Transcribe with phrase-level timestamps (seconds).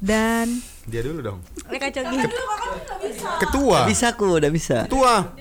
[0.00, 1.38] dan Dia dulu dong.
[1.68, 2.24] kacau gini.
[3.38, 3.78] Ketua.
[3.86, 4.88] Bisa aku, udah bisa.
[4.88, 5.36] Ketua.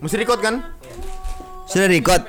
[0.00, 0.54] Mesti record kan?
[1.68, 2.24] Sudah record.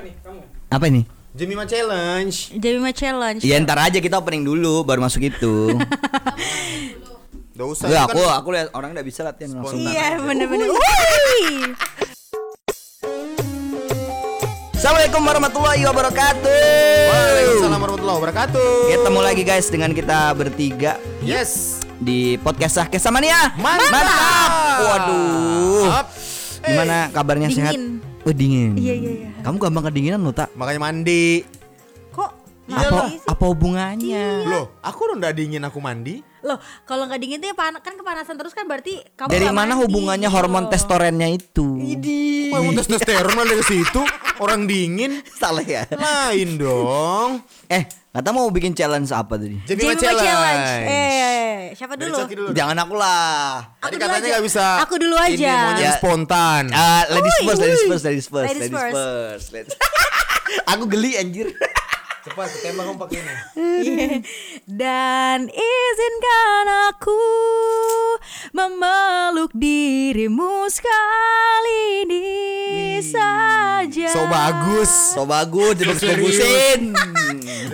[0.70, 1.02] Apa ini?
[1.32, 2.36] Jemima Challenge.
[2.60, 3.40] Jemima challenge.
[3.40, 5.72] Ya ntar aja kita opening dulu baru masuk itu.
[7.56, 7.88] Gak usah.
[7.88, 9.80] Itu aku kan aku lihat orang udah bisa latihan langsung.
[9.80, 10.68] Iya bener-bener.
[14.82, 16.58] Assalamualaikum warahmatullahi wabarakatuh.
[17.06, 18.70] Waalaikumsalam warahmatullahi wabarakatuh.
[18.90, 21.78] Ketemu lagi guys dengan kita bertiga Yes.
[22.02, 23.54] di podcast Sah Kesamania.
[23.62, 24.50] Mantap.
[24.82, 25.86] Waduh.
[25.86, 26.06] Up.
[26.66, 27.62] Gimana kabarnya Dingin.
[27.62, 27.74] sehat?
[28.26, 28.74] Oh dingin.
[28.74, 29.28] Iya iya iya.
[29.46, 30.50] Kamu gampang kedinginan lo tak?
[30.58, 31.46] Makanya mandi.
[32.62, 34.46] Kok Apa apa hubungannya?
[34.46, 36.22] Loh, aku udah dingin aku mandi.
[36.40, 39.74] Loh, kalau nggak dingin tuh ya pan- kan kepanasan terus kan berarti kamu Dari mana
[39.74, 40.70] mandi hubungannya gitu hormon loh.
[40.70, 41.66] testosteronnya itu?
[42.48, 44.00] Wah, mau testosteron malah dari situ.
[44.38, 45.22] Orang dingin.
[45.40, 45.86] Salah ya.
[45.88, 47.42] Lain dong.
[47.66, 49.58] Eh, kata mau bikin challenge apa tadi?
[49.64, 50.18] Jemima Challenge.
[50.20, 50.70] challenge.
[50.84, 52.16] Eh, siapa Dari dulu?
[52.20, 52.48] Coki dulu.
[52.52, 53.74] Jangan aku lah.
[53.76, 54.30] Tadi Aku dulu katanya aja.
[54.32, 54.64] nggak bisa.
[54.80, 55.50] Aku dulu aja.
[55.52, 55.92] Ini maunya Ya.
[55.94, 56.62] spontan.
[56.70, 59.46] Ah, ladies Wuih, first, ladies first, ladies first, Ladies ladies first.
[59.50, 59.78] Ladies-
[60.72, 61.48] Aku geli anjir.
[62.22, 63.34] Cepat, tembak kamu pakai ini.
[64.80, 67.18] Dan izinkan aku
[68.54, 72.26] memeluk dirimu sekali ini
[73.02, 74.14] saja.
[74.14, 74.90] So bagus.
[75.18, 76.80] So bagus, jadi bagusin.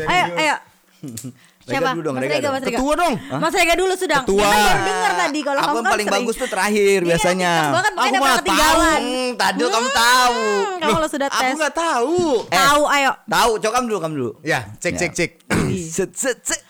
[0.08, 0.56] Ayo,
[1.68, 1.90] Rega Siapa?
[1.92, 2.54] dulu dong, Mas Rega Rega, dong.
[2.54, 2.72] Mas Rega.
[2.74, 3.14] Ketua dong.
[3.38, 4.18] Mas Rega dulu sudah.
[4.22, 4.40] Ketua.
[4.40, 6.16] Kan baru dengar tadi kalau Aku kamu yang kan paling sering.
[6.18, 7.52] bagus tuh terakhir Iya, biasanya.
[7.68, 9.00] Banget, makanya Aku mah ketinggalan.
[9.00, 10.34] Hmm, tadi kamu tahu.
[10.34, 11.54] Hmm, kamu kalau sudah Aku tes.
[11.54, 12.16] nggak tahu.
[12.42, 12.56] Eh.
[12.56, 13.10] Tahu, ayo.
[13.22, 14.32] Tahu, coba kamu dulu, kamu dulu.
[14.42, 14.98] Ya, cek Ya.
[14.98, 15.30] cek cek.
[15.88, 16.60] Set, set, set.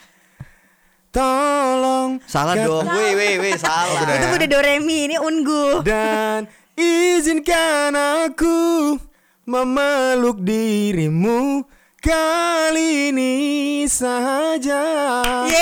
[1.09, 2.85] Tolong Salah dong.
[2.85, 4.03] Weh, weh, weh, salah.
[4.03, 5.81] udah Itu udah do re mi, ini ungu.
[5.81, 8.93] Dan izinkan aku
[9.43, 11.65] memeluk dirimu
[11.99, 13.33] kali ini
[13.85, 14.83] saja.
[15.45, 15.59] Yeay.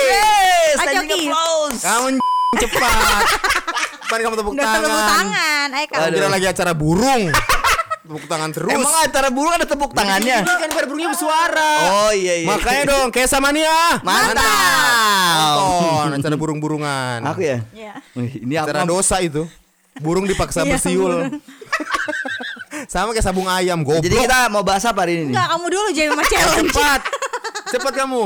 [0.00, 1.28] Yes, Ayo, standing Ki.
[1.28, 1.80] applause.
[1.84, 2.06] Kamu
[2.56, 3.24] cepat.
[4.10, 4.80] Mari kamu tepuk tangan.
[4.80, 5.68] tepuk tangan.
[5.70, 6.04] Ayo kamu.
[6.10, 7.22] Kira lagi acara burung.
[8.00, 8.72] tepuk tangan terus.
[8.74, 10.42] Emang acara burung ada tepuk tangannya?
[10.42, 11.70] Ini kan pada burungnya bersuara.
[12.00, 12.48] Oh iya iya.
[12.48, 14.00] Makanya dong, kayak sama nih ya.
[14.02, 15.54] Mantap.
[16.08, 17.20] Nonton acara burung-burungan.
[17.28, 17.60] Aku ya.
[17.70, 17.92] Iya.
[18.16, 19.44] Ini Acara dosa itu.
[20.00, 21.12] Burung dipaksa Iya, bersiul.
[22.90, 24.02] Sama kayak sabung ayam, goblok.
[24.02, 25.30] Jadi kita mau bahas apa hari ini?
[25.30, 25.38] nih?
[25.38, 26.70] Enggak, kamu dulu Jemima challenge.
[26.74, 27.00] cepat.
[27.70, 28.22] Cepat kamu.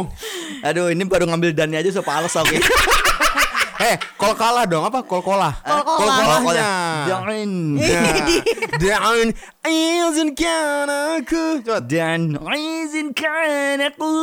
[0.64, 2.56] Aduh, ini baru ngambil dannya aja so pales aku.
[3.74, 5.02] Eh, kol kalah dong apa?
[5.02, 5.50] Kol kolah.
[5.60, 5.98] Kol kolah.
[5.98, 6.08] Kol
[6.46, 6.70] kolahnya.
[7.10, 7.48] Jangan.
[8.80, 9.26] Dan
[9.66, 10.88] izinkan
[11.18, 11.58] aku.
[11.60, 11.82] Coba.
[11.82, 14.14] Dan izinkan aku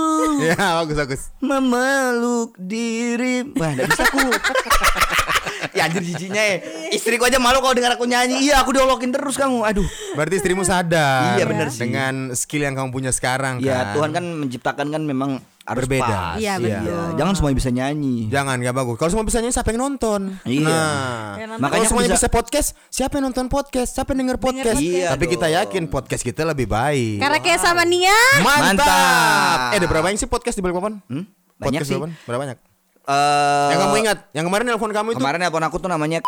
[0.42, 1.22] Ya, bagus bagus.
[1.44, 3.44] memeluk diri.
[3.60, 4.24] Wah, enggak bisa aku.
[5.78, 6.58] ya anjir jijinya ya.
[6.90, 8.44] Istriku aja malu kalau dengar aku nyanyi.
[8.44, 9.62] Iya, aku diolokin terus kamu.
[9.64, 9.88] Aduh.
[10.14, 11.36] Berarti istrimu sadar.
[11.36, 11.82] Iya, bener sih.
[11.82, 13.96] Dengan skill yang kamu punya sekarang Ya, kan.
[13.96, 16.10] Tuhan kan menciptakan kan memang harus Berbeda.
[16.34, 16.36] pas.
[16.36, 17.16] Iya, betul.
[17.16, 18.16] Jangan semuanya bisa nyanyi.
[18.28, 18.96] Jangan gak bagus.
[18.98, 20.22] Kalau semua bisa nyanyi siapa yang nonton?
[20.42, 20.66] Iya.
[20.66, 21.62] Nah, Ya, nonton.
[21.62, 22.34] makanya semuanya bisa- bisa...
[22.34, 22.70] podcast.
[22.88, 23.90] Siapa yang nonton podcast?
[23.94, 24.78] Siapa yang denger podcast?
[24.78, 25.56] Iya Tapi kita dong.
[25.62, 27.22] yakin podcast kita lebih baik.
[27.22, 28.18] Karena kayak sama Nia.
[28.42, 28.82] Mantap.
[28.82, 29.60] Mantap.
[29.72, 30.98] Eh, ada berapa banyak sih podcast di Balikpapan?
[31.06, 31.24] Hmm?
[31.56, 32.26] Banyak Podcast sih.
[32.26, 32.58] Berapa banyak?
[33.04, 34.18] Eh, yang kamu ingat?
[34.32, 35.20] Yang kemarin nelpon kamu itu?
[35.20, 36.20] Kemarin nelpon aku tuh namanya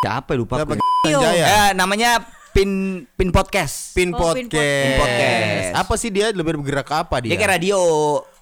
[0.00, 0.72] siapa ya, lupa Siapa?
[0.74, 0.82] aku.
[1.36, 2.10] Eh, namanya
[2.50, 2.70] Pin
[3.14, 3.94] Pin Podcast.
[3.94, 4.58] Pin Oh, Pin podcast.
[4.58, 5.70] Pin Podcast.
[5.76, 7.30] Apa sih dia lebih bergerak ke apa dia?
[7.30, 7.78] Dia kayak radio.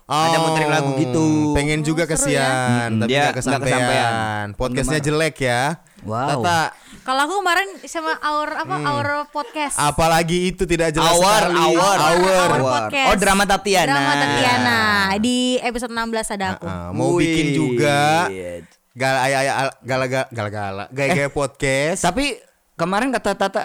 [0.08, 1.52] ada muterin lagu gitu.
[1.52, 2.12] Pengen juga Oh, ya.
[2.16, 3.68] kesian, Hmm, tapi dia nggak nggak kesampaian.
[3.76, 4.46] kesampaian.
[4.56, 5.62] Podcastnya jelek ya.
[6.00, 6.40] Wow.
[6.40, 6.70] Tata,
[7.02, 9.74] Kalau aku kemarin sama Aur apa Aur podcast.
[9.76, 11.58] apalagi itu tidak jelas Hour, sekali.
[11.74, 11.98] hour, Hour.
[11.98, 13.08] Hour podcast.
[13.08, 13.88] Oh, drama Tatiana.
[13.88, 14.78] Drama Tatiana
[15.18, 16.64] di episode 16 ada aku.
[16.64, 17.24] Ah, mau Wih.
[17.24, 17.98] bikin juga
[18.28, 18.62] Iya.
[18.92, 22.00] gal ay ay al- gala gala gala gala gaya gaya podcast.
[22.00, 22.38] Tapi
[22.74, 23.62] kemarin kata Tata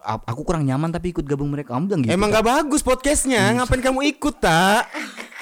[0.00, 1.70] "A- aku kurang nyaman tapi ikut gabung mereka.
[1.72, 2.10] Kamu bilang gitu.
[2.10, 2.34] Emang Tak?
[2.36, 4.90] gak bagus podcastnya, ngapain kamu ikut tak?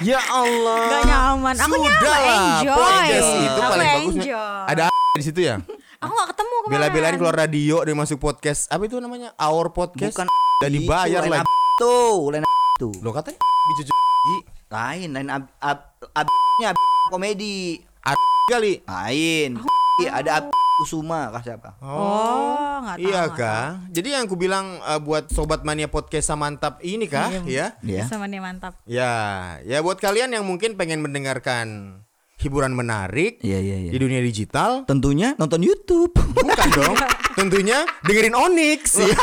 [0.00, 0.81] Ya Allah.
[0.91, 1.55] Gak nyaman.
[1.55, 2.75] Aku nyaman, Sudahlah, enjoy.
[2.75, 4.15] Podcast itu Aku paling bagus.
[4.19, 4.65] enjoy.
[4.66, 4.82] Ada
[5.15, 5.56] di situ ya.
[6.04, 6.70] Aku gak ketemu kemarin.
[6.70, 8.69] Bela-belain keluar radio dia masuk podcast.
[8.69, 9.32] Apa itu namanya?
[9.37, 10.12] Our podcast.
[10.12, 11.42] Bukan Udah dibayar itu, lagi.
[11.42, 12.92] ab- Tuh, lain ab- tuh.
[13.00, 13.41] Lo katanya
[13.72, 13.82] bicu
[14.75, 15.78] Lain, lain ab ab
[16.12, 17.81] abnya ab- komedi.
[18.52, 18.84] kali.
[18.84, 19.56] Lain.
[19.96, 20.44] Iya, ada ab
[20.75, 21.78] Kusuma kah siapa?
[21.78, 23.06] Oh, gak tahu.
[23.06, 23.67] Iya nggak kah?
[23.94, 27.31] Jadi yang aku bilang uh, buat sobat mania podcast mantap ini kah?
[27.46, 27.78] Ya.
[27.78, 27.87] tahu.
[27.87, 28.05] Iya.
[28.11, 28.75] Sama nih mantap.
[28.82, 29.14] Ya,
[29.62, 32.02] ya buat kalian yang mungkin pengen mendengarkan
[32.44, 33.91] hiburan menarik Iya, iya, iya.
[33.91, 36.12] di dunia digital, Tentunya nonton YouTube.
[36.12, 36.94] bukan dong.
[37.35, 39.00] Tentunya dengerin Onyx.
[39.00, 39.17] Ya.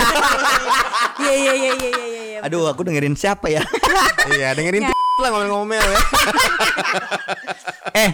[1.22, 2.40] Iya iya iya iya iya iya.
[2.42, 3.62] Aduh, aku dengerin siapa ya?
[4.34, 4.90] Iya, dengerin
[5.22, 6.00] lah ngomel-ngomel ya.
[7.94, 8.10] eh,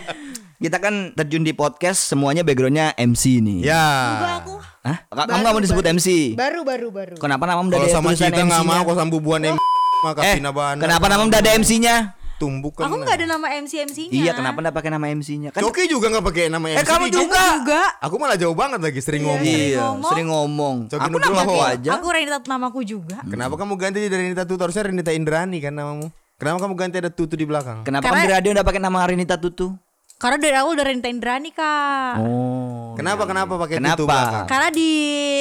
[0.57, 3.59] kita kan terjun di podcast semuanya backgroundnya MC nih.
[3.63, 3.85] Ya.
[4.11, 4.55] Enggak aku.
[4.83, 4.97] Hah?
[5.07, 6.07] Kamu nggak mau disebut MC?
[6.35, 7.15] Baru baru baru.
[7.15, 9.55] Kenapa nama udah ada sama kita nggak mau, kalau sama bubuan M
[9.97, 12.16] maka Eh, kenapa nama udah ada MC-nya?
[12.37, 12.87] Tumbuk kan.
[12.87, 14.13] Aku nggak ada nama MC MC-nya.
[14.13, 15.49] Iya, kenapa enggak pakai nama MC-nya?
[15.51, 16.79] Kan Coki juga nggak pakai nama MC.
[16.79, 17.41] Eh, kamu juga.
[17.59, 17.81] juga.
[18.01, 19.45] Aku malah jauh banget lagi sering ngomong.
[19.45, 20.11] Iya, ngomong.
[20.13, 20.75] sering ngomong.
[20.87, 21.89] Coki Aku namaku aja.
[21.97, 23.17] Aku Renita namaku juga.
[23.25, 24.61] Kenapa kamu ganti dari Renita Tutu?
[24.61, 26.07] Harusnya Renita Indrani kan namamu.
[26.37, 27.81] Kenapa kamu ganti ada Tutu di belakang?
[27.81, 29.73] Kenapa Karena- kamu di radio enggak pakai nama Arinita Tutu?
[30.17, 32.17] Karena dari awal udah Renita Indrani kak.
[32.17, 32.97] Oh.
[32.97, 33.93] Kenapa kenapa pakai Kenapa?
[33.95, 34.45] Tutu belakang?
[34.45, 34.89] Karena di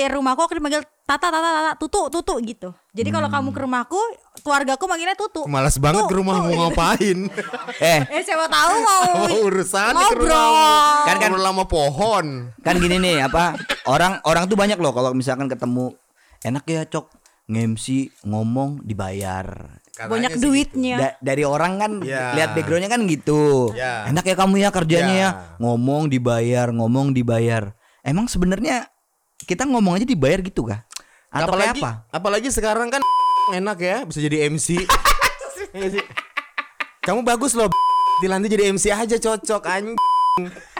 [0.04, 2.68] rumahku aku dipanggil Tata Tata Tata Tutu Tutu gitu.
[2.92, 3.40] Jadi kalau Hmm.
[3.40, 3.96] kamu ke rumahku,
[4.40, 5.48] keluargaku manggilnya Tutu.
[5.48, 6.44] Malas banget Tuh, ke rumah tuh.
[6.44, 7.18] mau ngapain?
[7.82, 10.28] Eh, Eh siapa tahu mau Apa urusan ke ngobrol.
[10.28, 11.08] rumah?
[11.08, 12.26] Kan- kan- lama pohon.
[12.58, 13.56] kan gini nih apa
[13.86, 15.96] orang orang tuh banyak loh kalau misalkan ketemu
[16.42, 17.06] enak ya cok
[17.46, 20.96] ngemsi ngomong dibayar banyak Katanya sih duitnya.
[21.00, 22.36] Da- dari orang kan Ya.
[22.36, 24.04] lihat backgroundnya kan gitu Ya.
[24.06, 25.22] enak ya kamu ya kerjanya Ya.
[25.24, 28.92] ya ngomong dibayar ngomong dibayar emang sebenarnya
[29.40, 30.84] kita ngomong aja dibayar gitu kah
[31.26, 33.00] atau apalagi apa apalagi sekarang kan
[33.58, 34.76] enak ya bisa jadi MC.
[35.72, 36.04] Iya?
[37.02, 37.68] Kamu bagus loh.
[38.22, 39.96] Dilanti jadi MC aja cocok anjing.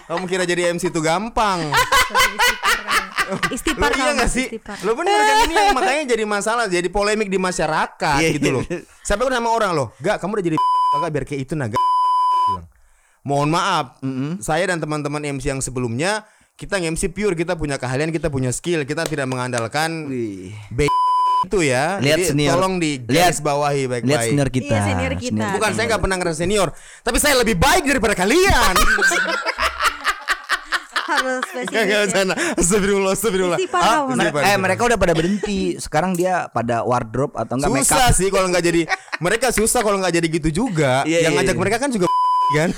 [0.06, 1.72] Kamu kira jadi MC itu gampang.
[3.56, 4.46] Istipar Lo iya gak sih?
[4.82, 8.54] Lo bener kan ini yang makanya jadi masalah, jadi polemik di masyarakat Iya, gitu iya.
[8.54, 8.62] loh.
[9.00, 10.56] Sampai sama orang loh, gak kamu udah jadi
[10.92, 11.76] kakak biar kayak itu naga.
[12.46, 12.66] Bilang.
[13.20, 13.86] Mohon maaf,
[14.38, 16.22] saya dan teman-teman MC yang sebelumnya
[16.54, 20.54] kita nge-MC pure, kita punya keahlian, kita punya skill, kita tidak mengandalkan Wih.
[20.70, 20.86] B
[21.44, 22.00] itu ya.
[22.00, 22.54] Lihat Jadi senior.
[22.56, 24.24] tolong di Lihat- bawahi lihat baik-baik.
[24.24, 25.44] senior kita Iya, senior kita.
[25.52, 26.68] Bukan saya nggak pernah ngerasa senior,
[27.02, 28.74] tapi saya lebih baik daripada kalian.
[31.06, 31.86] Harus spesifik.
[31.86, 32.00] gak ya.
[32.10, 32.34] sana.
[32.54, 33.58] Astagfirullah, astagfirullah.
[33.70, 34.12] Ah, kamu.
[34.12, 38.10] Mer- istipar, eh mereka udah pada berhenti sekarang dia pada wardrobe atau enggak make susah
[38.10, 38.82] sih kalau nggak jadi
[39.18, 42.06] mereka susah kalau nggak jadi gitu juga Iya, yang iya, ngajak mereka kan juga
[42.56, 42.70] kan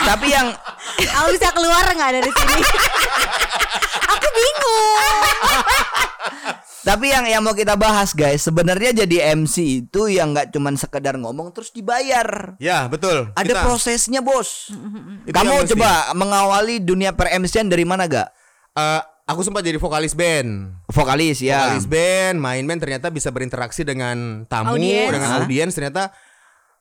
[0.00, 0.50] tapi yang
[0.94, 2.60] Aku bisa keluar nggak dari sini?
[4.14, 5.33] Aku bingung.
[6.84, 11.16] Tapi yang yang mau kita bahas guys, sebenarnya jadi MC itu yang nggak cuman sekedar
[11.16, 12.54] ngomong terus dibayar.
[12.58, 14.68] ya betul Ada Kita- prosesnya bos.
[15.24, 15.72] Itu Kamu yang mesti.
[15.72, 18.28] coba mengawali dunia per MC-an dari mana gak?
[18.70, 21.72] Eh, aku sempat jadi vokalis band Vokalis ya.
[21.72, 25.08] vokalis band main band ternyata bisa berinteraksi dengan tamu Audiens.
[25.10, 26.12] dengan audiens ternyata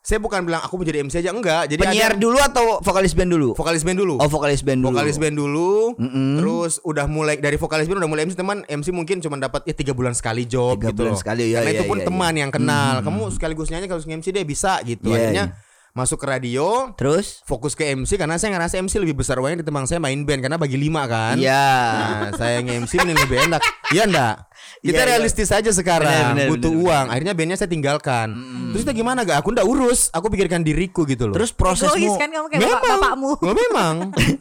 [0.04, 3.16] saya bukan bilang aku mau jadi MC aja enggak jadi Penyiar ada dulu atau vokalis
[3.16, 3.50] band dulu?
[3.54, 4.92] vokalis band dulu Oh vokalis band dulu.
[4.92, 6.36] vokalis band dulu Mm-mm.
[6.36, 9.74] terus udah mulai dari vokalis band udah mulai MC teman MC mungkin cuma dapat ya
[9.74, 11.18] tiga bulan sekali job Tiga gitu bulan loh.
[11.18, 14.28] sekali, ya, karena ya, itu pun ya, teman yang kenal kamu sekaligus nyanyi kalau MC
[14.30, 15.72] deh bisa gitu Iya, akhirnya iya.
[15.94, 17.46] Masuk ke radio Terus?
[17.46, 20.58] fokus ke MC karena saya ngerasa MC lebih besar uangnya ketimbang saya main band karena
[20.58, 21.38] bagi lima kan.
[21.38, 21.70] Iya.
[21.94, 23.62] nah saya nge-MC ini lebih enak.
[23.94, 24.36] Iya enggak
[24.82, 25.10] kita Iya, iya.
[25.16, 27.06] realistis aja sekarang Benar, benar, butuh benar, uang.
[27.14, 28.28] akhirnya bandnya saya tinggalkan.
[28.74, 31.36] Terus kita gimana gak aku ndak urus aku pikirkan diriku gitu loh.
[31.38, 33.32] Terus prosesmu Egois kan kamu kayak bapak, bapakmu.
[33.38, 33.96] Oh, memang.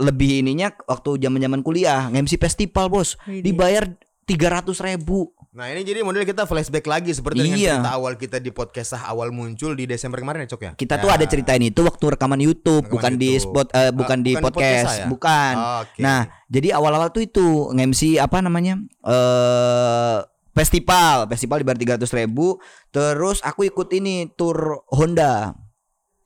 [0.02, 3.14] lebih ininya waktu zaman-zaman kuliah, MC festival, Bos.
[3.30, 3.86] Dibayar
[4.26, 7.76] 300 ribu Nah ini jadi model kita flashback lagi seperti dengan Iya.
[7.76, 10.72] cerita awal kita di podcast sah awal muncul di Desember kemarin ya Cok ya?
[10.72, 13.44] Kita tuh ada ceritain itu waktu rekaman YouTube, Rekaman bukan di YouTube.
[13.52, 15.06] spot eh, bukan Ah, di bukan di podcast, podcast, ya?
[15.12, 15.54] bukan.
[15.84, 16.00] Oke.
[16.00, 18.80] Nah, jadi awal-awal tuh itu nge-MC apa namanya?
[19.04, 20.18] Eh
[20.52, 22.56] festival, festival di bar 300 ribu.
[22.88, 24.56] Terus aku ikut ini tour
[24.88, 25.52] Honda.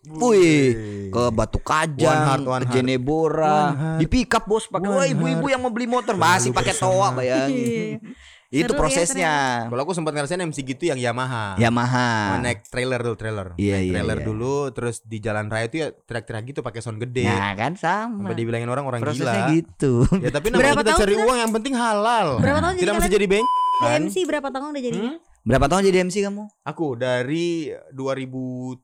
[0.06, 2.78] Wih, ke Batu One Kajang, heart, one ke.
[2.78, 6.54] Jenebora, One di pick up bos pakai One wah ibu-ibu yang mau beli motor masih
[6.54, 7.98] pakai toa bayangin.
[8.48, 9.32] Itu Seru ya, prosesnya.
[9.66, 11.58] Kalau aku sempat ngerasain MC gitu yang Yamaha.
[11.58, 12.38] Yamaha.
[12.38, 13.48] Naik trailer dulu trailer.
[13.54, 14.26] Iya, Naik iya, trailer iya.
[14.26, 17.26] dulu terus di jalan raya itu ya teriak-teriak gitu pakai sound gede.
[17.26, 18.30] Nah, kan sama.
[18.30, 19.50] Sampai dibilangin orang orang Prosesnya gila.
[19.50, 19.92] gitu.
[20.22, 21.24] Ya tapi namanya Berapa kita tahun cari kita?
[21.24, 22.28] uang yang penting halal.
[22.38, 23.46] Berapa tahun jadi Tidak mesti jadi bank.
[23.76, 24.00] Kan?
[24.06, 24.98] MC berapa tahun udah jadi?
[25.02, 25.16] Hmm?
[25.42, 26.42] Berapa tahun jadi MC kamu?
[26.64, 27.46] Aku dari
[27.92, 28.80] 2007.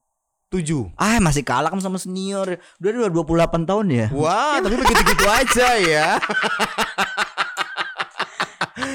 [0.94, 2.60] Ah, masih kalah kamu sama senior.
[2.76, 3.12] Udah udah
[3.48, 4.06] 28 tahun ya.
[4.12, 6.08] Wah, tapi begitu-gitu aja ya.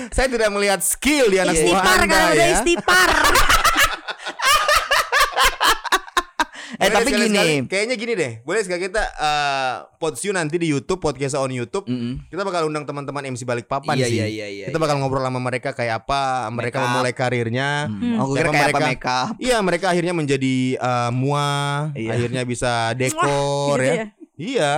[0.10, 2.48] Saya tidak melihat skill di anak buah Istipar Anda kan udah ya.
[2.54, 3.10] istipar.
[6.78, 7.48] Eh Boleh tapi gini.
[7.66, 8.32] kayaknya gini deh.
[8.44, 11.88] Boleh sekali kita eh Podsyu nanti di YouTube, podcast on YouTube.
[11.88, 12.28] Mm-mm.
[12.28, 14.14] Kita bakal undang teman-teman MC Balikpapan Iya, sih.
[14.14, 16.90] iya, iya, iya, kita bakal ngobrol sama mereka kayak apa, mereka Make up.
[16.92, 17.70] memulai karirnya.
[17.88, 18.20] Hmm.
[18.30, 18.86] Kira kayak apa mereka?
[18.86, 19.28] make up.
[19.40, 21.48] Iya, mereka akhirnya menjadi eh, mua,
[21.96, 22.10] Iya.
[22.14, 23.96] akhirnya bisa dekor Gitu ya.
[23.96, 24.06] ya.
[24.38, 24.74] Iya.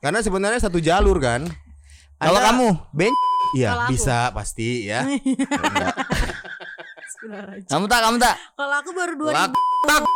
[0.00, 1.46] Karena sebenarnya satu jalur kan.
[2.18, 2.68] Kalau kamu?
[2.90, 3.14] ben
[3.50, 3.92] Iya, aku.
[3.92, 5.04] bisa pasti ya.
[7.68, 8.34] Kamu tak, kamu tak.
[8.54, 10.06] Kalau aku baru Lak- 2000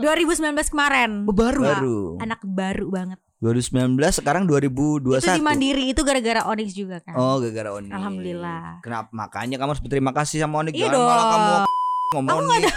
[0.00, 1.10] 2019 kemarin.
[1.24, 1.60] Oh, baru.
[1.62, 1.98] Baru.
[2.18, 3.18] Anak baru banget.
[3.38, 5.20] 2019 sekarang 2021.
[5.20, 7.12] Itu di Mandiri itu gara-gara Onyx juga kan.
[7.14, 7.88] Oh, gara-gara Oni.
[7.88, 8.80] Alhamdulillah.
[8.80, 9.08] Kenapa?
[9.10, 10.72] Makanya kamu harus berterima kasih sama Oni.
[10.72, 11.30] Iya Jangan malah dong.
[11.30, 11.52] kamu
[12.16, 12.72] ngomong nih.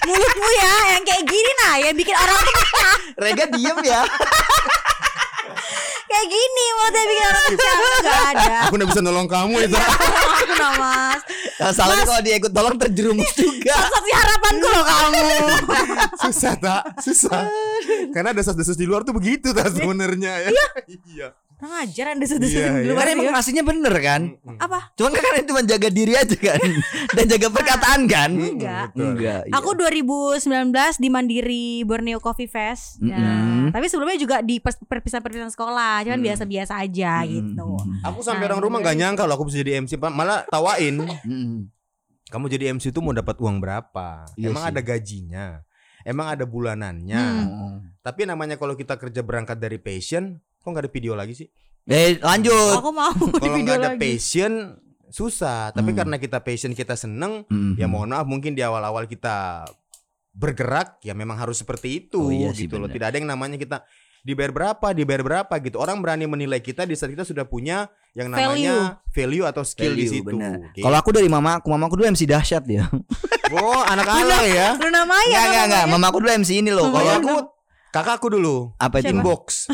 [0.00, 2.96] Mulutmu ya yang kayak gini nah yang bikin orang tuh pecah.
[3.16, 4.00] Rega diem ya.
[6.20, 7.76] Kayak gini mulutnya bikin orang pecah.
[7.80, 8.54] Enggak ada.
[8.68, 9.76] Aku udah bisa nolong kamu itu.
[9.80, 11.20] Aku nah mas.
[11.56, 13.76] Masalahnya kalau dia ikut tolong terjerumus juga.
[13.80, 15.22] Satu harapanku loh kamu.
[16.28, 16.82] susah tak?
[17.00, 17.48] Susah.
[18.12, 20.50] Karena desas-desus di luar tuh begitu tak sebenarnya ya.
[20.88, 21.28] Iya.
[21.60, 22.88] Kurang ajar anda sudah Iya, di iya.
[22.88, 23.36] luar Karena emang ya.
[23.36, 24.22] aslinya bener kan?
[24.56, 24.78] Apa?
[24.94, 26.56] Cuman kan kalian cuma jaga diri aja kan
[27.16, 28.86] Dan jaga perkataan kan Enggak.
[28.94, 29.52] Enggak iya.
[29.54, 30.40] Aku 2019
[30.96, 32.96] di Mandiri Borneo Coffee Fest.
[32.98, 33.64] Nah, Mm-mm.
[33.70, 36.26] tapi sebelumnya juga di perpisahan-perpisahan sekolah, cuman Mm.
[36.26, 37.68] biasa-biasa aja gitu.
[38.02, 40.08] Aku sampai Nah, orang rumah nggak nyangka loh aku bisa jadi MC, Pak.
[40.10, 40.96] malah tawain.
[42.30, 44.22] Kamu jadi MC itu mau dapat uang berapa?
[44.32, 44.70] Iya Emang sih.
[44.70, 45.46] ada gajinya?
[46.00, 47.20] Emang ada bulanannya?
[47.20, 47.74] Hmm.
[48.00, 51.48] Tapi namanya kalau kita kerja berangkat dari passion, kok nggak ada video lagi sih?
[51.82, 53.98] Eh lanjut Aku mau di Kalau video nggak ada lagi.
[53.98, 54.52] passion
[55.06, 55.72] susah.
[55.72, 55.98] Tapi Hmm.
[55.98, 57.74] karena kita passion kita seneng, Mm-mm.
[57.74, 59.66] ya mohon maaf mungkin di awal-awal kita
[60.30, 62.86] bergerak ya memang harus seperti itu Oh iya sih, gitu loh.
[62.86, 62.94] bener.
[62.94, 63.82] Tidak ada yang namanya kita
[64.20, 65.76] dibayar berapa, dibayar berapa gitu.
[65.76, 70.04] Orang berani menilai kita di saat kita sudah punya yang namanya value, atau skill di
[70.04, 70.26] Value, situ.
[70.28, 70.70] bener.
[70.72, 70.82] Gitu.
[70.82, 72.84] Kalau aku dari mama aku Mama aku dulu MC dahsyat ya
[73.54, 74.74] oh, anak ala ya.
[74.76, 75.90] Luna Maya Enggak enggak enggak namanya.
[75.90, 77.34] Mama aku dulu MC ini loh Kalau aku
[77.90, 79.66] kakakku dulu Apa itu inbox.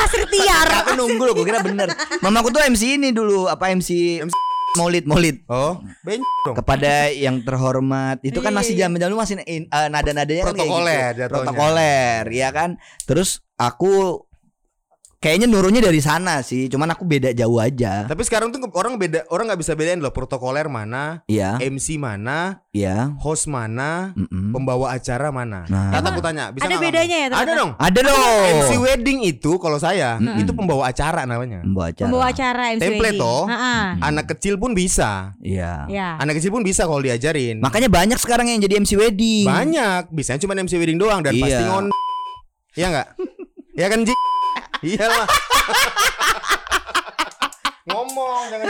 [0.00, 0.68] Asri Tiar.
[0.80, 1.88] Aku nunggu loh gue kira bener
[2.18, 3.90] Mama aku tuh MC ini dulu Apa MC
[4.20, 4.34] MC
[4.72, 6.54] Maulid Maulid Oh, ben dong.
[6.54, 8.80] kepada yang terhormat itu kan Iya, masih iya.
[8.86, 11.18] zaman dulu masih in- eh, nada-nadanya kan kayak Protokoler gitu.
[11.18, 11.30] jatuhnya.
[11.34, 12.70] protokoler ya kan
[13.02, 14.22] terus aku
[15.20, 19.28] kayaknya nurunnya dari sana sih cuman aku beda jauh aja Tapi sekarang tuh orang beda,
[19.28, 24.48] orang nggak bisa bedain loh protokoler mana, iya MC mana, iya host mana, Mm-mm.
[24.50, 25.68] pembawa acara mana.
[25.68, 25.92] Nah.
[25.92, 26.88] Tata aku tanya, bisa Ada nggak kamu?
[26.88, 27.44] bedanya ya, ternyata?
[27.44, 27.70] Ada dong.
[27.76, 28.20] ada dong
[28.56, 30.40] MC wedding itu kalau saya Mm-mm.
[30.40, 31.60] itu pembawa acara namanya.
[31.60, 33.20] Pembawa acara Pembawa acara MC Template wedding.
[33.20, 33.42] toh.
[33.46, 33.76] Ha-ha.
[34.00, 35.36] Anak kecil pun bisa.
[35.38, 36.16] iya Ya.
[36.16, 37.60] Anak kecil pun bisa kalau diajarin.
[37.60, 41.44] makanya banyak sekarang yang jadi MC wedding Banyak, bisanya cuma MC wedding doang dan Iya.
[41.44, 41.84] pasti ngon.
[42.72, 43.08] Iya enggak?
[43.76, 44.14] Iya kan, Ji?
[44.82, 45.26] Iyalah.
[47.82, 48.66] Ngomong jangan.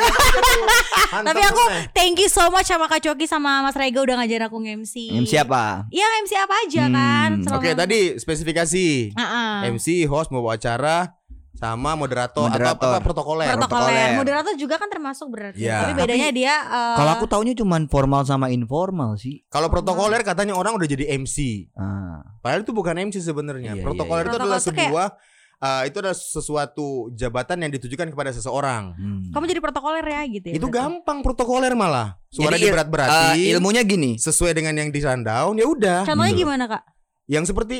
[1.12, 1.62] Hantam Tapi aku
[1.92, 4.94] thank you so much sama Kak Coki sama Mas Rega udah ngajarin aku nge-MC.
[5.12, 6.94] MC apa Iya MC apa aja Hmm.
[6.94, 7.30] kan.
[7.52, 9.12] Oke, Oke, tadi spesifikasi.
[9.12, 9.66] Ha-ha.
[9.66, 11.18] MC, host, membawa acara
[11.52, 12.72] sama moderator, Moderator.
[12.72, 13.46] atau apa protokoler.
[13.50, 13.92] protokoler.
[13.92, 14.08] protokoler.
[14.16, 15.60] Moderator juga kan termasuk berarti.
[15.60, 15.84] Iya.
[15.84, 20.54] Tapi bedanya dia eh, kalau aku taunya cuman formal sama informal sih Kalau protokoler katanya
[20.54, 21.68] orang udah jadi MC.
[21.74, 22.24] ah.
[22.40, 23.76] Padahal itu bukan MC sebenarnya.
[23.76, 24.40] Iya, protokoler iya, itu iya.
[24.40, 25.12] adalah tuh kayak-
[25.60, 28.92] eh, itu adalah sesuatu jabatan yang ditujukan kepada seseorang.
[28.92, 29.30] hmm.
[29.30, 30.54] kamu jadi protokoler ya gitu ya.
[30.56, 30.78] itu berarti?
[30.80, 32.16] gampang protokoler malah.
[32.26, 33.36] Suara Jadi, diberat-beratin.
[33.36, 35.98] Eh, ilmunya gini sesuai dengan yang di rundown ya udah.
[36.02, 36.42] Contohnya Gitu.
[36.42, 36.82] gimana Kak?
[37.26, 37.76] Yang seperti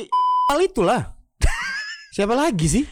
[0.47, 1.01] hal itulah.
[2.15, 2.85] Siapa lagi sih?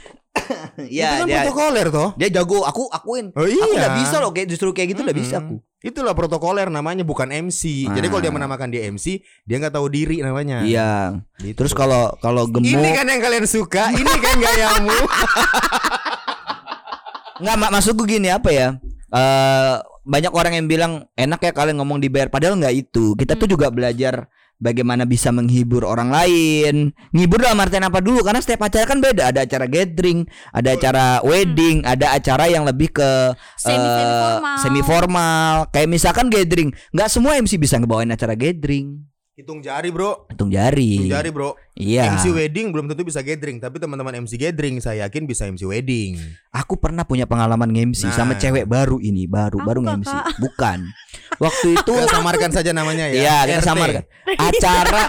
[0.80, 2.10] itu ya kan dia protokoler toh.
[2.16, 3.60] dia jago aku akuin Oh iya.
[3.60, 5.62] aku udah bisa loh kayak justru kayak gitu udah bisa Mm-mm.
[5.62, 7.88] aku Itulah protokoler namanya bukan MC.
[7.88, 8.36] Jadi kalau dia Ah.
[8.36, 10.60] menamakan dia MC, dia nggak tahu diri namanya.
[10.62, 11.56] iya Gitu.
[11.56, 14.92] terus kalau kalau gemuk ini kan yang kalian suka, ini kan gayamu.
[17.40, 18.68] nggak mak maksudku gini apa ya
[19.10, 23.14] eh banyak orang yang bilang enak ya kalian ngomong dibayar padahal nggak itu.
[23.14, 24.26] Kita tuh juga belajar
[24.60, 26.92] bagaimana bisa menghibur orang lain.
[27.10, 28.22] Ngibur dalam artian apa dulu?
[28.22, 29.32] Karena setiap acara kan beda.
[29.32, 33.10] Ada acara gathering, ada acara wedding, ada acara yang lebih ke
[33.56, 34.56] Semi- eh, semi-formal.
[34.60, 35.54] semi formal.
[35.72, 39.08] Kayak misalkan gathering, nggak semua MC bisa ngebawain acara gathering.
[39.40, 40.28] Hitung jari, Bro.
[40.28, 41.00] Hitung jari.
[41.00, 41.56] Hitung jari, Bro.
[41.72, 42.12] Iya.
[42.12, 46.20] MC wedding belum tentu bisa gathering, tapi teman-teman MC gathering saya yakin bisa MC wedding.
[46.52, 48.16] Aku pernah punya pengalaman nge-MC Nah.
[48.20, 50.12] sama cewek baru ini, baru Aku baru nge-MC.
[50.44, 50.80] Bukan.
[51.38, 53.22] Waktu itu Kita samarkan saja namanya ya.
[53.22, 54.02] Iya, kita samarkan.
[54.34, 55.04] Acara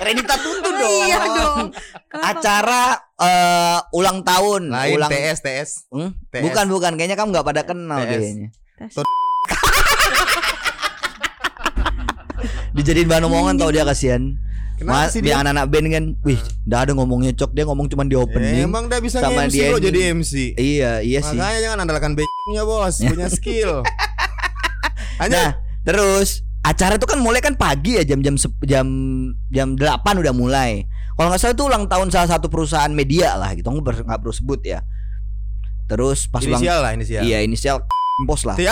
[0.00, 1.04] Renita tuntut dong.
[1.04, 1.76] Iya dong.
[2.08, 5.70] Acara eh, ulang tahun, Lain ulang TS TS.
[5.92, 6.16] Hmm?
[6.32, 6.40] TS.
[6.48, 6.96] Bukan, bukan.
[6.96, 8.08] Kayaknya kamu nggak pada kenal TS.
[8.16, 8.48] kayaknya.
[8.96, 9.04] Tot-
[12.76, 14.40] Dijadiin bahan omongan tau dia kasihan.
[14.80, 15.44] Kenapa Mas, sih dia dia?
[15.44, 18.64] anak-anak band kan, wih, udah ada ngomongnya cok, dia ngomong cuma di Eh, opening.
[18.64, 20.32] emang dah bisa sama MC dia lo jadi MC.
[20.56, 21.36] Iya, iya sih.
[21.36, 23.84] Makanya jangan andalkan B-nya bos, punya skill.
[25.18, 25.48] Hanya Nah,
[25.82, 28.86] terus acara itu kan mulai kan pagi ya jam-jam jam
[29.46, 29.84] jam 8
[30.16, 30.88] udah mulai.
[31.12, 33.68] Kalau nggak salah itu ulang tahun salah satu perusahaan media lah gitu.
[33.68, 34.80] Aku nggak perlu sebut ya.
[35.84, 37.20] Terus pas ulang inisial lah inisial.
[37.20, 37.76] Iya, inisial
[38.24, 38.56] bos lah.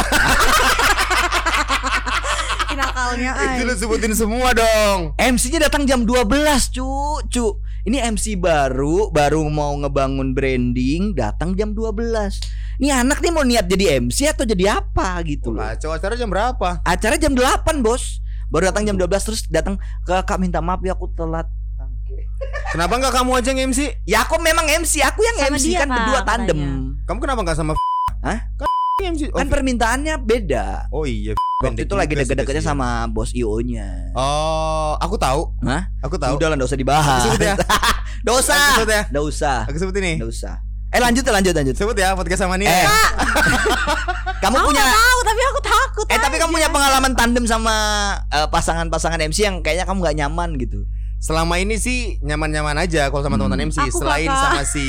[2.79, 5.19] Nakalnya Itu lu sebutin semua dong.
[5.19, 6.31] MC-nya datang jam 12,
[6.71, 6.87] cu.
[7.27, 7.47] Cu.
[7.83, 11.99] Ini MC baru, baru mau ngebangun branding, datang jam 12.
[12.79, 15.65] Ini anak nih mau niat jadi MC atau jadi apa gitu loh.
[15.65, 16.79] Kacau acara jam berapa?
[16.85, 18.21] Acara jam 8, Bos.
[18.49, 21.49] Baru datang jam 12 terus datang ke Kak minta maaf ya aku telat.
[22.73, 23.81] Kenapa nggak kamu aja yang MC?
[24.05, 26.57] Ya aku memang MC, aku yang Sama MC dia, kan Kak, berdua tandem.
[26.57, 26.73] katanya.
[27.05, 27.73] Kamu kenapa nggak sama?
[28.21, 28.39] Hah?
[28.99, 29.31] Kan MC.
[29.31, 30.91] Oh, Kan permintaannya beda.
[30.91, 31.39] oh iya.
[31.63, 34.11] Waktu itu lagi deket-deketnya sama bos IO-nya.
[34.11, 35.55] Oh, aku tahu.
[35.63, 35.87] Hah?
[36.03, 36.35] Aku tahu.
[36.35, 37.23] Udah lah, enggak usah dibahas.
[37.25, 37.55] Sebut ya.
[38.27, 38.59] Nggak usah.
[38.75, 39.03] Sebut ya.
[39.07, 39.59] Nggak usah.
[39.67, 40.13] Aku sebut ini.
[40.19, 40.55] Nggak usah.
[40.89, 41.75] Eh lanjut lanjut lanjut.
[41.75, 42.67] Sebut ya podcast sama Nia.
[42.67, 42.83] Eh.
[44.43, 46.07] kamu Aku punya tahu tapi aku takut.
[46.11, 47.75] Eh tapi kamu punya pengalaman tandem sama
[48.29, 50.83] eh, pasangan-pasangan MC yang kayaknya kamu nggak nyaman gitu.
[51.19, 53.47] Selama ini sih nyaman-nyaman aja kalau sama Hmm.
[53.47, 53.79] teman-teman MC.
[53.85, 54.43] Aku Selain kakak.
[54.43, 54.87] sama si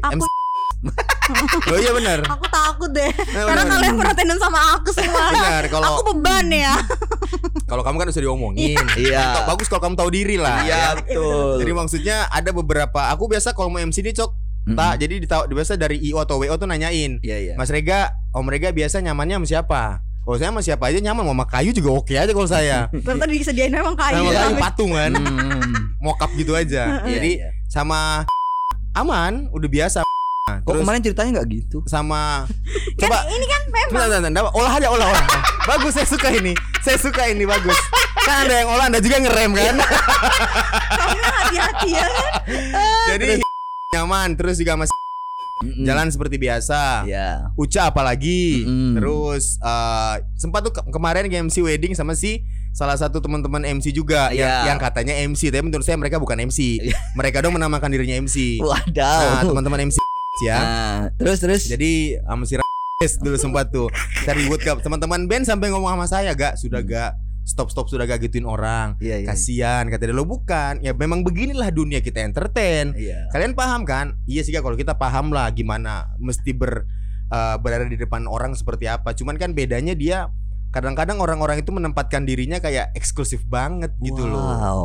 [0.00, 0.24] Aku MC.
[1.62, 2.18] Oh iya benar.
[2.24, 3.06] aku takut deh.
[3.06, 3.72] Nah, Karena benar.
[3.72, 5.24] kalian pernah tandem sama aku semua.
[5.30, 6.74] Benar kalau Aku beban ya.
[7.64, 8.74] kalau kamu kan usah diomongin.
[8.96, 9.44] Iya.
[9.44, 10.62] Bagus kalau kamu tahu diri lah.
[10.62, 11.60] Iya betul.
[11.60, 14.76] Jadi maksudnya ada beberapa aku biasa kalau mau MC nih cok Mm-mm.
[14.76, 17.54] tak jadi ditahu biasa dari IO atau WO tuh nanyain Iya iya.
[17.56, 19.82] Mas Rega Om Rega biasa nyamannya sama siapa
[20.20, 23.24] kalau saya sama siapa aja nyaman mau sama kayu juga oke aja kalau saya Ternyata
[23.24, 24.20] disediain memang kayu.
[24.20, 24.40] sama Iya.
[24.42, 25.96] kayu patung kan Hmm.
[25.96, 27.48] mokap gitu aja Iya, jadi iya.
[27.66, 28.28] sama
[28.92, 30.04] aman udah biasa
[30.42, 31.78] Nah, Kok terus kemarin ceritanya nggak gitu?
[31.84, 32.48] sama
[32.98, 34.42] Kan coba ini kan memang Bentar, bentar, bentar.
[34.50, 35.24] olah aja olah olah
[35.68, 37.76] bagus saya suka ini saya suka ini bagus
[38.18, 39.74] kan ada yang olah anda juga ngerem kan
[40.98, 42.32] kamu hati-hati ya kan.
[43.06, 43.28] jadi
[43.90, 44.96] nyaman terus juga masih
[45.60, 45.84] Mm-mm.
[45.84, 47.52] jalan seperti biasa Ya.
[47.54, 48.96] Uca apalagi Mm-mm.
[48.96, 53.92] terus eh, sempat tuh ke- kemarin ke MC wedding sama si salah satu teman-teman MC
[53.92, 54.72] juga yang Iya.
[54.72, 56.96] yang katanya MC tapi menurut saya mereka bukan MC Iya.
[57.12, 59.46] mereka dong menamakan dirinya MC nah Wadaw.
[59.46, 59.99] teman-teman MC
[60.42, 61.62] ya Nah, terus terus.
[61.66, 63.88] jadi sama si Rais dulu sempat tuh
[64.22, 68.04] cari ribut ke teman-teman band sampai ngomong sama saya gak sudah gak stop stop sudah
[68.04, 69.02] gak gituin orang Hmm.
[69.02, 69.26] Iya iya.
[69.26, 73.26] kasihan kata dia lo bukan ya memang beginilah dunia kita entertain Iya.
[73.30, 74.20] Kalian paham kan?
[74.24, 76.84] Iya sih kalau kita paham lah gimana mesti ber
[77.26, 79.12] eh, berada di depan orang seperti apa.
[79.12, 80.28] Cuman kan bedanya dia
[80.70, 84.38] kadang-kadang orang-orang itu menempatkan dirinya kayak eksklusif banget gitu loh.
[84.38, 84.80] Wow.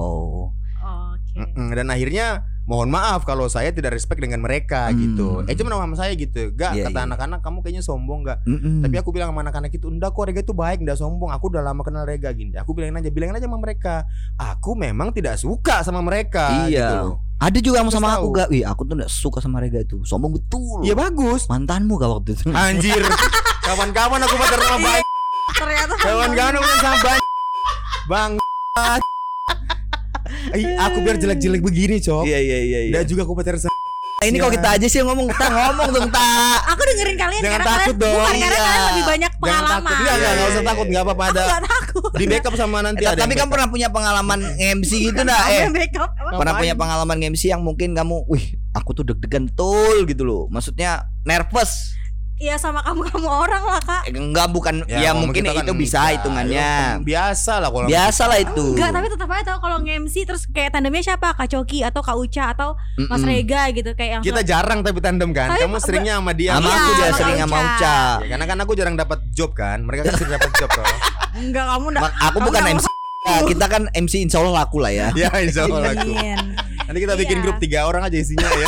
[1.14, 1.36] Oke.
[1.36, 4.98] Mm-mm, Dan akhirnya mohon maaf kalau saya tidak respect dengan mereka Hmm.
[4.98, 5.28] gitu.
[5.46, 6.50] Eh cuma sama saya gitu.
[6.52, 7.06] Gak Iya, kata iya.
[7.06, 8.42] anak-anak kamu kayaknya sombong gak?
[8.44, 8.82] Mm-mm.
[8.82, 11.30] Tapi aku bilang sama anak-anak itu enggak kok Rega itu baik enggak sombong.
[11.30, 12.54] Aku udah lama kenal Rega gini.
[12.56, 14.10] Aku bilangin aja, bilangin aja sama mereka.
[14.36, 16.74] Aku memang tidak suka sama mereka Iya.
[16.82, 17.16] gitu loh.
[17.36, 18.48] Ada juga yang sama aku gak?
[18.50, 20.02] Wih, aku tuh gak suka sama Rega itu.
[20.02, 20.82] Sombong betul.
[20.82, 21.46] Iya bagus.
[21.46, 22.50] Mantanmu gak waktu itu?
[22.50, 23.02] Anjir.
[23.66, 24.86] Kawan-kawan aku pacar sama Iya.
[24.88, 25.08] banyak.
[25.54, 27.26] Ternyata Kawan-kawan aku sama banyak.
[28.12, 28.32] Bang.
[30.82, 32.24] Aku biar jelek-jelek begini, Cok.
[32.24, 32.80] Iya iya iya.
[32.86, 32.94] iya.
[32.94, 33.74] Dan juga aku pacar sama
[34.16, 36.58] Nah, ini kalau kita aja sih yang ngomong, kita ngomong dong, tak.
[36.66, 38.16] aku dengerin kalian Jangan karena takut kalian, dong.
[38.16, 38.64] bukan karena Iya.
[38.66, 39.76] kalian lebih banyak Jangan pengalaman.
[39.76, 39.92] takut.
[39.92, 41.44] Enggak, enggak, enggak usah takut, enggak apa-apa ada.
[41.60, 42.10] Takut.
[42.16, 43.20] Di backup sama nanti Eh, ada.
[43.20, 45.20] tapi kamu pernah punya pengalaman MC gitu?
[45.20, 46.58] Aku Eh, pernah Ngapain?
[46.58, 50.48] punya pengalaman MC yang mungkin kamu, wih, aku tuh deg-degan betul gitu loh.
[50.48, 51.95] Maksudnya nervous.
[52.36, 54.02] Iya sama kamu-kamu orang lah kak.
[54.06, 56.52] Eh, enggak bukan Ya, ya, mungkin kita kan itu bisa hitungannya.
[56.52, 58.66] Ya, biasa lah kalau Biasa lah itu.
[58.76, 61.32] Enggak, tapi tetap aja tau kalau nge-MC terus kayak tandemnya siapa?
[61.32, 63.32] Kak Coki atau Kak Uca atau Mas Mm-mm.
[63.32, 65.56] Rega gitu kayak yang kita jarang tapi tandem kan.
[65.56, 66.60] Tapi Kamu seringnya sama dia.
[66.60, 67.64] Sama Iya, aku dia sama sering sama Uca.
[67.66, 67.96] Uca.
[68.20, 69.78] Ya, karena kan aku jarang dapat job kan.
[69.82, 70.86] Mereka kan sering dapat job toh.
[71.36, 72.12] enggak kamu enggak.
[72.22, 72.86] Aku bukan MC.
[73.26, 75.08] Ya, kita kan MC insya Allah laku lah ya.
[75.18, 76.12] ya, insya Allah aku.
[76.12, 76.38] Amin.
[76.86, 77.44] Nanti kita bikin Iya.
[77.44, 78.68] grup tiga orang aja isinya ya.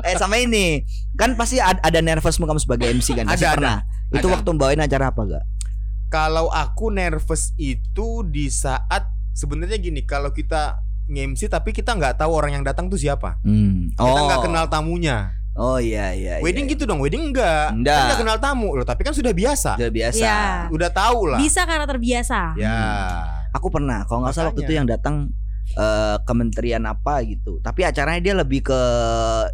[0.00, 0.82] Eh sama ini
[1.18, 3.26] Kan pasti ad- ada nervousmu kamu sebagai MC kan?
[3.26, 3.56] Pasti Ada, ada.
[3.58, 3.78] pernah.
[4.14, 4.34] Itu Ada.
[4.38, 5.44] waktu bawain acara apa gak?
[6.08, 10.78] Kalau aku nervous itu di saat sebenarnya gini, kalau kita
[11.08, 13.36] nge-MC tapi kita nggak tahu orang yang datang tuh siapa.
[13.44, 13.92] Hmm.
[13.92, 15.36] Kita nggak kenal tamunya.
[15.58, 16.38] Oh iya iya.
[16.38, 16.72] Wedding iya.
[16.78, 17.74] gitu dong, wedding enggak.
[17.74, 17.98] Enggak.
[17.98, 19.74] Kan nggak kenal tamu loh, tapi kan sudah biasa.
[19.74, 20.22] Udah biasa.
[20.22, 20.40] Iya.
[20.70, 21.38] Udah tahu lah.
[21.42, 22.54] Bisa karena terbiasa.
[22.54, 22.78] Ya.
[23.50, 25.34] Aku pernah, kalau nggak salah waktu itu yang datang
[25.74, 27.58] eh, kementerian apa gitu.
[27.58, 28.80] Tapi acaranya dia lebih ke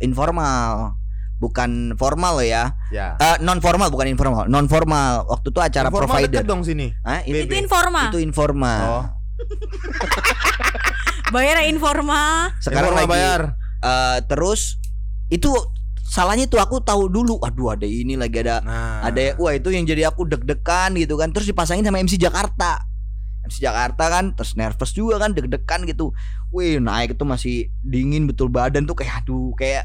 [0.04, 0.92] informal,
[1.44, 2.72] bukan formal loh ya.
[2.88, 3.14] Ya.
[3.16, 5.28] Eh, non formal bukan informal, non formal.
[5.28, 6.40] Waktu itu acara Informal provider.
[6.42, 6.88] dong sini.
[7.02, 7.20] Hah?
[7.22, 7.60] Itu, Itu BB.
[7.60, 8.02] informa.
[8.08, 8.80] itu informal.
[8.88, 9.04] Oh.
[11.30, 12.52] Bayar informa.
[12.58, 13.40] Sekarang Informal lagi bayar.
[13.82, 14.78] eh, terus
[15.28, 15.50] itu
[16.06, 17.40] salahnya itu aku tahu dulu.
[17.42, 19.02] Aduh ada ini lagi ada Nah.
[19.02, 21.28] ada wah itu yang jadi aku deg-degan gitu kan.
[21.28, 22.78] Terus dipasangin sama MC Jakarta.
[23.44, 26.14] MC Jakarta kan terus nervous juga kan deg-degan gitu.
[26.48, 29.84] Wih naik itu masih dingin betul badan tuh kayak aduh kayak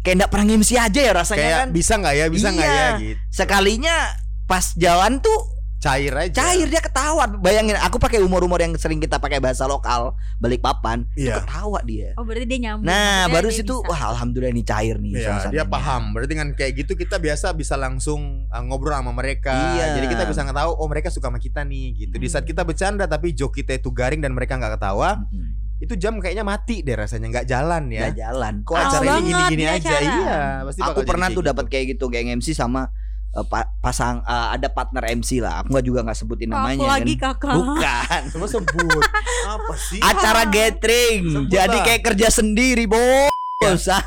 [0.00, 1.68] kayak enggak pernah MC aja ya rasanya Kayak kan.
[1.70, 2.80] bisa nggak ya, bisa nggak Iya.
[2.80, 3.20] ya gitu.
[3.30, 3.96] Sekalinya
[4.44, 5.38] pas jalan tuh
[5.80, 6.36] Cair aja.
[6.36, 7.24] cair dia ketawa.
[7.34, 11.40] Bayangin aku pakai umur-umur yang sering kita pakai bahasa lokal balik papan itu Iya.
[11.40, 12.12] ketawa dia.
[12.14, 12.84] Oh berarti dia nyambung.
[12.84, 13.88] Nah, Maksudnya baru dia situ bisa.
[13.88, 15.52] wah alhamdulillah ini cair nih Iya, suasananya.
[15.54, 16.02] dia paham.
[16.12, 19.56] Berarti dengan kayak gitu kita biasa bisa langsung uh, ngobrol sama mereka.
[19.56, 19.96] Iya.
[19.96, 22.14] Jadi kita bisa ngetahu oh mereka suka sama kita nih gitu.
[22.14, 22.52] Di saat Hmm.
[22.52, 25.59] kita bercanda tapi joke kita itu garing dan mereka nggak ketawa, Mm-mm.
[25.80, 28.00] Itu jam kayaknya mati deh rasanya nggak jalan ya.
[28.06, 28.54] Nggak jalan.
[28.62, 29.76] Kok acara ini gini-gini aja?
[29.80, 30.04] acara.
[30.04, 31.48] Iya, pasti Aku pernah tuh gitu.
[31.48, 32.92] dapat kayak gitu kayak MC sama
[33.30, 35.64] eh, pa- pasang eh, ada partner MC lah.
[35.64, 37.32] Aku nggak juga nggak sebutin Oh, namanya aku lagi kan.
[37.32, 37.54] kakak.
[37.56, 38.22] Bukan.
[38.30, 39.02] Coba sebut.
[39.48, 40.00] Apa sih?
[40.00, 41.20] Acara gathering.
[41.26, 41.84] Sebut Jadi lah.
[41.84, 43.84] kayak kerja sendiri, Bos.
[43.88, 44.04] Ah,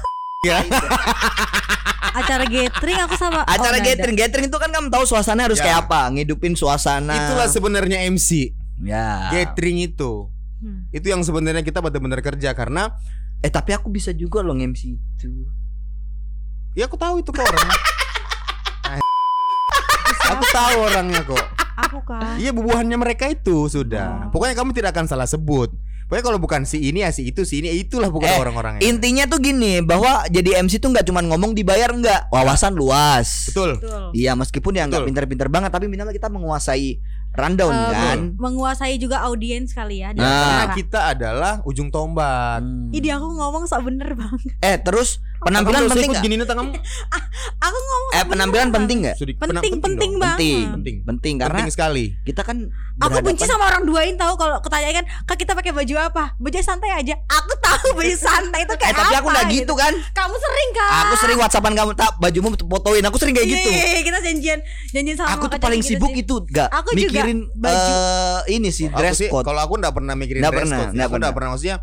[2.14, 3.42] Acara gathering aku sama.
[3.42, 3.86] oh, Acara ada.
[3.86, 5.66] gathering, gathering itu kan kamu tahu suasana harus Ya.
[5.66, 7.16] kayak apa, ngidupin suasana.
[7.18, 8.54] Itulah sebenarnya MC.
[8.80, 9.32] ya.
[9.32, 10.30] Gathering itu.
[10.64, 10.88] Hmm.
[10.96, 12.96] Itu yang sebenarnya kita benar-benar kerja karena
[13.44, 15.32] Eh tapi aku bisa juga loh MC itu.
[16.74, 17.78] ya aku tahu itu kok orangnya.
[20.32, 21.46] aku tahu orangnya kok.
[21.76, 22.40] Aku kan.
[22.40, 24.32] Iya bubuhannya mereka itu sudah.
[24.32, 24.40] Oh.
[24.40, 25.76] Pokoknya kamu tidak akan salah sebut.
[26.08, 28.82] Pokoknya kalau bukan si ini ya si itu si ini itulah bukan Eh, orang-orangnya.
[28.86, 33.50] Intinya tuh gini, bahwa jadi MC tuh nggak cuma ngomong dibayar enggak, wawasan luas.
[33.52, 33.82] Betul.
[33.82, 34.04] Betul.
[34.16, 37.00] Iya, meskipun ya nggak pinter-pinter banget, tapi minimal kita menguasai
[37.34, 38.20] rundown Eh, kan.
[38.38, 40.14] Menguasai juga audiens kali ya.
[40.14, 40.74] dan Nah.
[40.74, 42.62] Kita adalah ujung tombak.
[42.62, 42.94] Hmm.
[42.94, 44.38] Ide aku ngomong sok bener bang.
[44.62, 46.24] Eh, terus penampilan Kamu penting nggak?
[46.24, 46.72] gini kamu.
[47.66, 49.16] Aku ngomong Eh, penampilan penting nggak?
[49.16, 50.38] Penting, penting penting, banget.
[50.38, 50.96] Penting, Penting.
[51.04, 52.06] penting karena Penting sekali.
[52.22, 52.58] kita kan
[53.00, 56.24] Aku benci sama orang duain tahu kalau ketanya kan kak kita pakai baju apa?
[56.36, 57.16] Baju santai aja.
[57.26, 59.94] Aku tahu baju santai itu Eh, kayak tapi aku apa nggak gitu kan.
[60.14, 60.92] Kamu sering kan?
[61.02, 63.04] Aku sering WhatsAppan kamu tak bajumu fotoin.
[63.04, 63.70] Aku sering kayak gitu.
[64.04, 66.22] kita janjian janjian sama Aku tuh paling gitu sibuk sih.
[66.22, 67.92] itu gak Aku juga mikirin baju.
[68.46, 69.44] eh, ini sih Aku dress code.
[69.44, 70.92] kalau aku enggak pernah mikirin Nggak dress pernah, code.
[70.92, 71.34] nggak Aku enggak pernah.
[71.34, 71.78] pernah maksudnya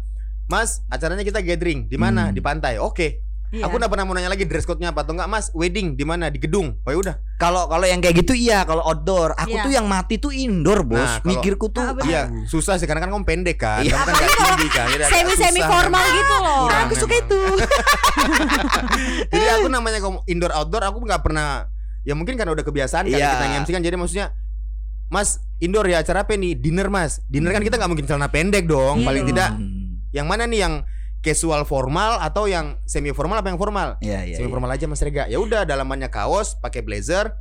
[0.46, 2.26] Mas, acaranya kita gathering di mana?
[2.26, 2.34] Hmm.
[2.34, 2.74] Di pantai.
[2.76, 3.22] Oke.
[3.50, 3.66] Iya.
[3.66, 5.50] Aku enggak pernah mau nanya lagi dress code-nya apa atau enggak, Mas.
[5.50, 6.26] Wedding di mana?
[6.26, 6.78] Di gedung.
[6.80, 7.14] Oh ya udah.
[7.34, 9.34] Kalau kalau yang kayak gitu iya, kalau outdoor.
[9.34, 9.62] Aku Iya.
[9.62, 10.96] tuh yang mati tuh indoor, Bos.
[10.96, 11.98] Nah, kalau- Mikirku tuh Ah.
[12.00, 13.82] Iya, susah sih karena kan kamu pendek kan.
[13.82, 13.90] Iya.
[13.92, 14.86] Kamu kan enggak tinggi kan.
[15.08, 16.16] Semi semi formal memang.
[16.16, 16.60] gitu loh.
[16.64, 17.26] Kurang aku suka memang.
[17.26, 17.40] itu.
[19.30, 21.66] Jadi aku namanya kom- indoor outdoor aku nggak pernah
[22.00, 23.28] ya mungkin karena udah kebiasaan kan Iya.
[23.30, 24.26] kita nge-MC kan jadi maksudnya
[25.06, 28.64] Mas indoor ya acara apa nih dinner mas dinner kan kita nggak mungkin celana pendek
[28.64, 30.00] dong Iya paling tidak Hmm.
[30.08, 30.74] yang mana nih yang
[31.20, 34.36] casual formal atau yang semi formal apa yang formal Iya, iya.
[34.40, 34.52] semi iya.
[34.52, 37.32] formal aja mas Rega ya udah dalamannya kaos pakai blazer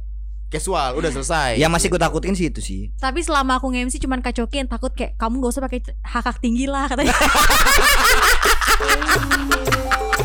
[0.49, 2.81] casual udah selesai Yang masih ku takutin sih itu sih.
[2.97, 6.89] Tapi selama aku nge-MC cuman kacokin takut kayak kamu gak usah pakai hakak tinggi lah
[6.89, 7.13] katanya.